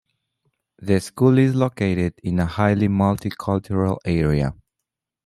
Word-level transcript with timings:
The 0.79 0.99
school 0.99 1.37
is 1.37 1.53
located 1.53 2.15
in 2.23 2.39
a 2.39 2.47
highly 2.47 2.87
multicultural 2.87 3.99
area. 4.03 4.55